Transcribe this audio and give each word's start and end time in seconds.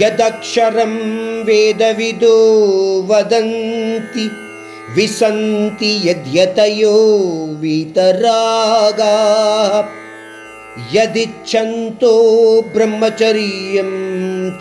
యదక్షరం 0.00 0.92
వేదవిదో 1.44 2.36
వదంతి 3.10 4.26
విసంతి 4.94 5.90
యద్యతయో 6.04 6.94
వీతరాగా. 7.60 9.14
యదిచ్ఛంతో 10.94 12.12
బ్రహ్మచర్యం 12.72 13.90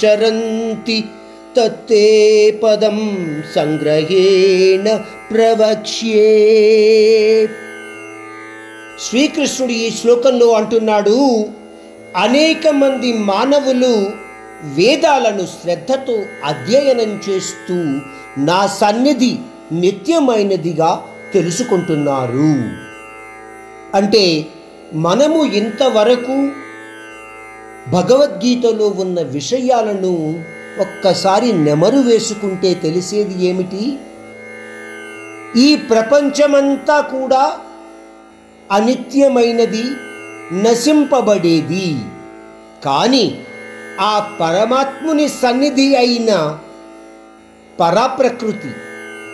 చరంతి 0.01 1.03
తత్తే 1.57 2.05
పదం 2.63 2.99
సంగ్రహేణ 3.55 4.85
ప్రవక్ష్యే. 5.31 6.29
శ్రీకృష్ణుడు 9.09 9.71
ఈ 9.71 9.89
శ్లోకంలో 9.89 10.47
అంటున్నాడు 10.51 11.45
అనేక 12.15 12.67
మంది 12.67 13.13
మానవులు 13.13 14.28
వేదాలను 14.63 15.45
శ్రద్ధతో 15.45 16.23
అధ్యయనం 16.43 17.21
చేస్తూ 17.29 17.75
నా 18.43 18.67
సన్నిధి 18.67 19.37
నిత్యమైనదిగా 19.71 21.05
తెలుసుకుంటున్నారు. 21.33 22.69
అంటే 23.97 24.47
మనము 24.93 25.43
ఇంతవరకు 25.43 26.51
భగవద్గీతలో 27.91 28.87
ఉన్న 28.87 29.21
విషయాలను 29.21 30.43
ఒక్కసారి 30.79 31.53
నెమరు 31.53 31.97
వేసుకుంటే 31.97 32.73
తెలిసేది 32.73 33.45
ఏమిటి? 33.45 33.97
ఈ 35.55 35.75
ప్రపంచమంతా 35.75 36.99
కూడా 36.99 37.57
అనిత్యమైనది 38.71 39.83
నశింపబడేది. 40.63 41.99
కానీ 42.85 43.41
ఆ 43.99 44.37
పరమాత్ముని 44.41 45.27
సన్నిధి 45.27 45.95
అయిన 45.95 46.59
పరాప్రకృతి. 47.79 48.71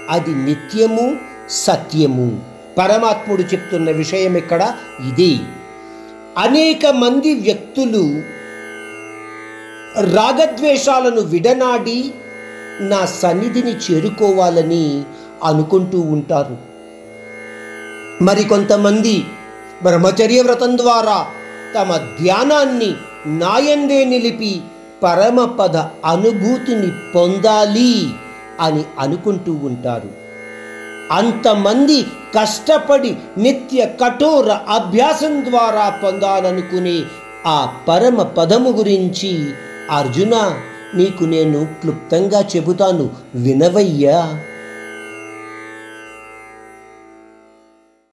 అది 0.10 0.36
నిత్యము 0.36 1.18
సత్యము. 1.50 2.42
పరమాత్ముడు 2.78 3.42
చెప్తున్న 3.42 3.92
విషయం 3.92 4.38
ఇక్కడ 4.38 4.74
ఇది. 5.08 5.40
అనేక 6.38 6.86
మంది 6.86 7.34
వ్యక్తులు 7.34 8.22
రాగద్వేషాలను 10.16 11.22
విడనాడి 11.22 12.14
నా 12.80 13.06
సన్నిధిని 13.06 13.72
చేరుకోవాలని 13.72 15.04
అనుకుంటూ 15.44 16.00
ఉంటారు. 16.00 16.58
మరికొంతమంది 18.24 19.24
బ్రహ్మచర్య 19.84 20.42
వ్రతం 20.42 20.78
ద్వారా 20.78 21.28
తమ 21.76 21.98
ధ్యానాన్ని 21.98 22.96
నాయందే 23.26 24.06
నిలిపి 24.06 24.62
పరమపద 25.04 25.78
అనుభూతిని 26.06 26.92
పొందాలి 27.16 28.08
అని 28.60 28.84
అనుకుంటూ 29.00 29.54
ఉంటారు. 29.54 30.10
అంతమంది 31.12 32.04
కష్టపడి 32.40 33.16
నిత్య 33.38 33.86
కఠోర 33.86 34.52
అభ్యాసం 34.52 35.46
ద్వారా 35.50 35.90
పొందాలనుకునే 35.90 37.02
ఆ 37.48 37.74
పరమ 37.88 38.22
పదము 38.22 38.70
గురించి 38.70 39.46
అర్జున 39.92 40.54
నీకు 40.96 41.24
నేను 41.24 41.66
క్లుప్తంగా 41.66 42.46
చెబుతాను 42.56 43.10
వినవయ్యా? 43.36 44.40